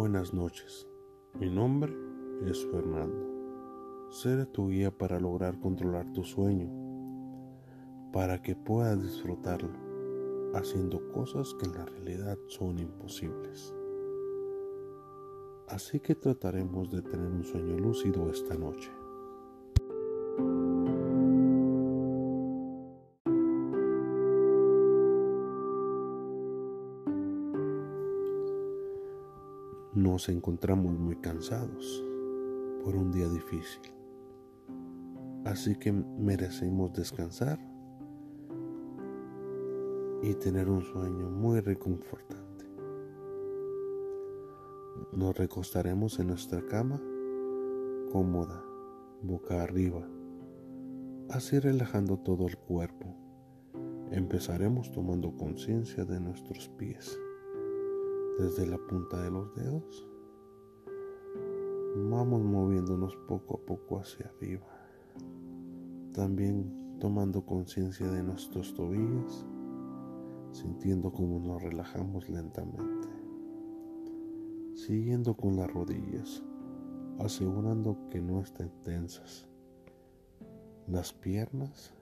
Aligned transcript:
Buenas 0.00 0.32
noches, 0.32 0.86
mi 1.40 1.50
nombre 1.50 1.92
es 2.46 2.64
Fernando. 2.66 4.06
Seré 4.10 4.46
tu 4.46 4.68
guía 4.68 4.96
para 4.96 5.18
lograr 5.18 5.58
controlar 5.58 6.12
tu 6.12 6.22
sueño, 6.22 6.70
para 8.12 8.40
que 8.40 8.54
puedas 8.54 9.02
disfrutarlo, 9.02 9.72
haciendo 10.54 11.04
cosas 11.10 11.52
que 11.54 11.66
en 11.66 11.74
la 11.74 11.84
realidad 11.84 12.38
son 12.46 12.78
imposibles. 12.78 13.74
Así 15.66 15.98
que 15.98 16.14
trataremos 16.14 16.92
de 16.92 17.02
tener 17.02 17.32
un 17.32 17.42
sueño 17.42 17.76
lúcido 17.76 18.30
esta 18.30 18.54
noche. 18.54 18.92
Nos 30.18 30.28
encontramos 30.30 30.98
muy 30.98 31.14
cansados 31.14 32.04
por 32.82 32.96
un 32.96 33.12
día 33.12 33.28
difícil. 33.28 33.82
Así 35.44 35.76
que 35.76 35.92
merecemos 35.92 36.92
descansar 36.92 37.60
y 40.20 40.34
tener 40.34 40.68
un 40.68 40.82
sueño 40.82 41.30
muy 41.30 41.60
reconfortante. 41.60 42.64
Nos 45.12 45.38
recostaremos 45.38 46.18
en 46.18 46.26
nuestra 46.26 46.66
cama 46.66 47.00
cómoda, 48.10 48.60
boca 49.22 49.62
arriba, 49.62 50.04
así 51.30 51.60
relajando 51.60 52.18
todo 52.18 52.48
el 52.48 52.56
cuerpo. 52.56 53.14
Empezaremos 54.10 54.90
tomando 54.90 55.36
conciencia 55.36 56.04
de 56.04 56.18
nuestros 56.18 56.68
pies 56.70 57.16
desde 58.36 58.66
la 58.66 58.78
punta 58.78 59.22
de 59.22 59.30
los 59.30 59.54
dedos. 59.54 60.07
Vamos 62.06 62.42
moviéndonos 62.42 63.16
poco 63.26 63.56
a 63.56 63.66
poco 63.66 63.98
hacia 63.98 64.26
arriba. 64.26 64.66
También 66.14 66.96
tomando 67.00 67.44
conciencia 67.44 68.08
de 68.08 68.22
nuestros 68.22 68.72
tobillos, 68.72 69.44
sintiendo 70.52 71.12
cómo 71.12 71.40
nos 71.40 71.60
relajamos 71.60 72.28
lentamente. 72.28 73.08
Siguiendo 74.74 75.36
con 75.36 75.56
las 75.56 75.70
rodillas, 75.72 76.42
asegurando 77.18 77.98
que 78.10 78.20
no 78.20 78.40
estén 78.42 78.70
tensas. 78.84 79.48
Las 80.86 81.12
piernas, 81.12 81.92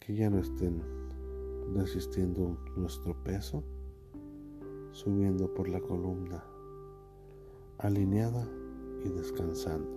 que 0.00 0.16
ya 0.16 0.28
no 0.28 0.40
estén 0.40 0.82
resistiendo 1.74 2.58
nuestro 2.76 3.22
peso 3.22 3.62
subiendo 4.90 5.54
por 5.54 5.68
la 5.68 5.80
columna, 5.80 6.44
alineada 7.82 8.46
y 9.04 9.08
descansando, 9.08 9.88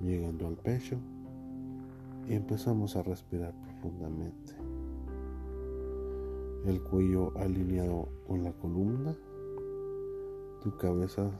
llegando 0.00 0.48
al 0.48 0.56
pecho 0.56 0.98
y 2.28 2.34
empezamos 2.34 2.96
a 2.96 3.02
respirar 3.02 3.54
profundamente. 3.62 4.54
El 6.64 6.82
cuello 6.82 7.32
alineado 7.36 8.08
con 8.26 8.44
la 8.44 8.52
columna, 8.52 9.16
tu 10.62 10.76
cabeza 10.76 11.30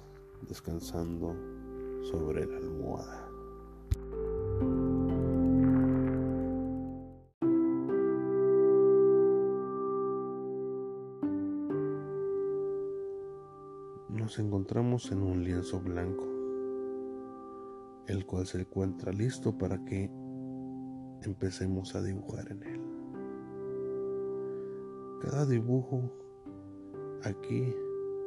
descansando 0.48 1.34
sobre 2.02 2.46
la 2.46 2.56
almohada. 2.56 3.31
Nos 14.22 14.38
encontramos 14.38 15.10
en 15.10 15.20
un 15.20 15.42
lienzo 15.42 15.80
blanco, 15.80 16.24
el 18.06 18.24
cual 18.24 18.46
se 18.46 18.60
encuentra 18.60 19.12
listo 19.12 19.58
para 19.58 19.84
que 19.84 20.08
empecemos 21.22 21.96
a 21.96 22.02
dibujar 22.02 22.52
en 22.52 22.62
él. 22.62 22.80
Cada 25.22 25.44
dibujo 25.44 26.08
aquí 27.24 27.74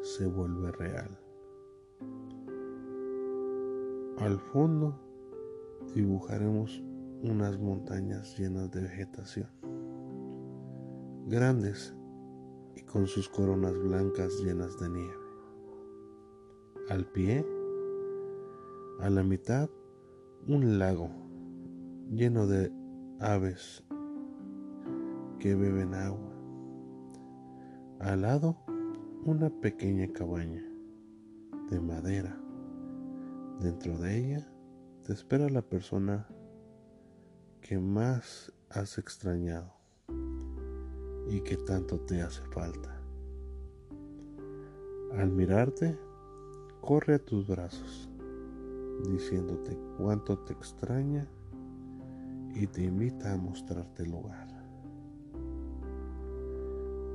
se 0.02 0.28
vuelve 0.28 0.74
real. 0.74 1.18
Al 4.18 4.38
fondo 4.38 5.00
dibujaremos 5.94 6.84
unas 7.24 7.58
montañas 7.58 8.38
llenas 8.38 8.70
de 8.72 8.82
vegetación, 8.82 9.50
grandes 11.28 11.96
y 12.76 12.82
con 12.82 13.08
sus 13.08 13.30
coronas 13.30 13.78
blancas 13.80 14.34
llenas 14.44 14.78
de 14.78 14.90
nieve 14.90 15.25
al 16.90 17.06
pie, 17.06 17.46
a 19.00 19.10
la 19.10 19.24
mitad, 19.24 19.70
un 20.48 20.78
lago 20.78 21.10
lleno 22.12 22.46
de 22.46 22.72
aves 23.20 23.84
que 25.40 25.56
beben 25.56 25.96
agua. 25.96 26.32
Al 28.00 28.22
lado, 28.22 28.58
una 29.24 29.50
pequeña 29.50 30.08
cabaña 30.14 30.64
de 31.72 31.80
madera. 31.80 32.38
Dentro 33.60 33.98
de 33.98 34.18
ella 34.18 34.48
te 35.04 35.14
espera 35.14 35.50
la 35.50 35.64
persona 35.64 36.28
que 37.62 37.80
más 37.80 38.54
has 38.70 39.00
extrañado 39.00 39.74
y 41.28 41.42
que 41.42 41.58
tanto 41.58 42.00
te 42.02 42.22
hace 42.22 42.44
falta. 42.52 43.02
Al 45.14 45.32
mirarte, 45.32 45.98
corre 46.86 47.16
a 47.16 47.20
tus 47.20 47.48
brazos, 47.48 48.08
diciéndote 49.10 49.76
cuánto 49.98 50.38
te 50.38 50.54
extraña 50.54 51.28
y 52.54 52.68
te 52.68 52.84
invita 52.84 53.34
a 53.34 53.38
mostrarte 53.38 54.04
el 54.04 54.12
lugar. 54.12 54.48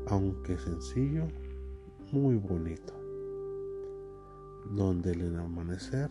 Aunque 0.09 0.59
sencillo, 0.59 1.29
muy 2.11 2.35
bonito, 2.35 2.93
donde 4.73 5.13
el 5.13 5.39
amanecer, 5.39 6.11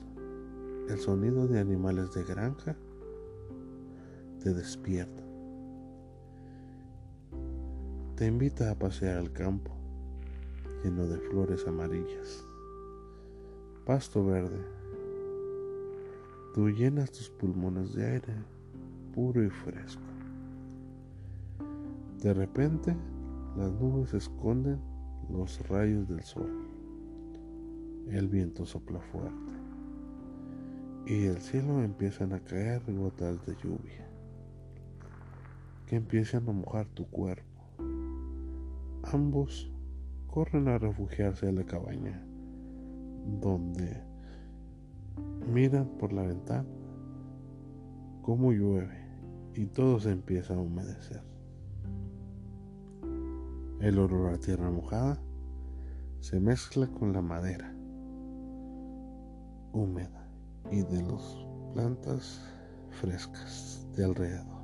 el 0.88 0.98
sonido 0.98 1.46
de 1.46 1.60
animales 1.60 2.14
de 2.14 2.24
granja 2.24 2.78
te 4.42 4.54
despierta. 4.54 5.24
Te 8.16 8.26
invita 8.26 8.72
a 8.72 8.76
pasear 8.76 9.18
al 9.18 9.34
campo 9.34 9.72
lleno 10.82 11.08
de 11.08 11.18
flores 11.18 11.68
amarillas 11.68 12.46
pasto 13.90 14.24
verde. 14.24 14.64
Tú 16.54 16.70
llenas 16.70 17.12
tus 17.12 17.28
pulmones 17.28 17.96
de 17.96 18.06
aire 18.06 18.36
puro 19.16 19.44
y 19.44 19.50
fresco. 19.50 20.04
De 22.22 22.32
repente, 22.36 22.96
las 23.58 23.72
nubes 23.72 24.14
esconden 24.14 24.80
los 25.32 25.68
rayos 25.70 26.08
del 26.08 26.22
sol. 26.22 26.68
El 28.10 28.28
viento 28.28 28.64
sopla 28.64 29.00
fuerte 29.00 29.54
y 31.08 31.22
del 31.22 31.42
cielo 31.42 31.82
empiezan 31.82 32.34
a 32.34 32.42
caer 32.42 32.84
gotas 32.94 33.44
de 33.48 33.56
lluvia 33.56 34.08
que 35.88 35.96
empiezan 35.96 36.48
a 36.48 36.52
mojar 36.52 36.86
tu 36.90 37.08
cuerpo. 37.08 37.64
Ambos 39.12 39.72
corren 40.28 40.68
a 40.68 40.78
refugiarse 40.78 41.50
en 41.50 41.56
la 41.56 41.64
cabaña 41.64 42.29
donde 43.40 44.04
miran 45.52 45.88
por 45.98 46.14
la 46.14 46.24
ventana 46.24 46.68
cómo 48.22 48.52
llueve 48.52 49.00
y 49.56 49.66
todo 49.66 50.00
se 50.00 50.12
empieza 50.12 50.54
a 50.54 50.60
humedecer. 50.60 51.24
El 53.82 53.98
olor 53.98 54.34
a 54.34 54.38
tierra 54.38 54.70
mojada 54.70 55.20
se 56.20 56.40
mezcla 56.40 56.88
con 56.88 57.14
la 57.14 57.22
madera 57.22 57.74
húmeda 59.72 60.28
y 60.72 60.82
de 60.84 61.02
las 61.02 61.46
plantas 61.74 62.42
frescas 62.90 63.88
de 63.96 64.06
alrededor. 64.06 64.60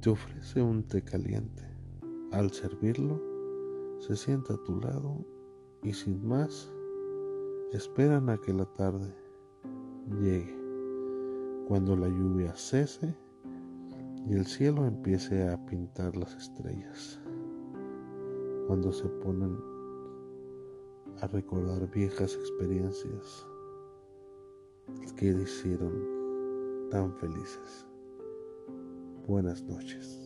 Te 0.00 0.10
ofrece 0.10 0.60
un 0.60 0.82
té 0.82 1.02
caliente. 1.02 1.62
Al 2.32 2.50
servirlo, 2.50 3.20
se 4.00 4.16
sienta 4.16 4.54
a 4.54 4.62
tu 4.64 4.80
lado 4.80 5.24
y 5.82 5.92
sin 5.92 6.26
más 6.26 6.73
esperan 7.74 8.30
a 8.30 8.38
que 8.38 8.52
la 8.52 8.66
tarde 8.66 9.12
llegue, 10.20 10.56
cuando 11.66 11.96
la 11.96 12.08
lluvia 12.08 12.54
cese 12.54 13.16
y 14.28 14.34
el 14.34 14.46
cielo 14.46 14.86
empiece 14.86 15.48
a 15.48 15.56
pintar 15.66 16.16
las 16.16 16.34
estrellas, 16.36 17.20
cuando 18.68 18.92
se 18.92 19.08
ponen 19.08 19.58
a 21.20 21.26
recordar 21.26 21.90
viejas 21.90 22.34
experiencias 22.34 23.44
que 25.16 25.26
hicieron 25.26 25.92
tan 26.90 27.12
felices. 27.16 27.86
Buenas 29.26 29.62
noches. 29.62 30.23